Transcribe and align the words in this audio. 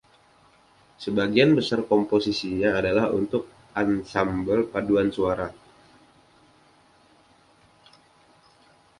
Sebagian 1.03 1.49
besar 1.57 1.81
komposisinya 1.91 2.69
adalah 2.79 3.05
untuk 3.13 3.69
ansambel 3.77 4.65
paduan 4.65 5.13
suara. 5.13 5.45